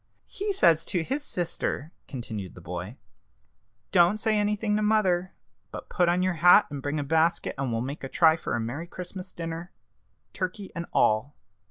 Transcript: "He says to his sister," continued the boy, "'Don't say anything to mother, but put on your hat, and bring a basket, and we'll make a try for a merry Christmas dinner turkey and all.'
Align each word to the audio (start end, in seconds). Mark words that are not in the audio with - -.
"He 0.25 0.51
says 0.51 0.83
to 0.85 1.03
his 1.03 1.21
sister," 1.23 1.91
continued 2.07 2.55
the 2.55 2.59
boy, 2.59 2.97
"'Don't 3.91 4.17
say 4.17 4.35
anything 4.35 4.75
to 4.75 4.81
mother, 4.81 5.35
but 5.69 5.89
put 5.89 6.09
on 6.09 6.23
your 6.23 6.33
hat, 6.41 6.65
and 6.71 6.81
bring 6.81 6.99
a 6.99 7.03
basket, 7.03 7.53
and 7.55 7.71
we'll 7.71 7.81
make 7.81 8.03
a 8.03 8.09
try 8.09 8.35
for 8.35 8.55
a 8.55 8.59
merry 8.59 8.87
Christmas 8.87 9.31
dinner 9.31 9.71
turkey 10.33 10.71
and 10.75 10.87
all.' 10.91 11.35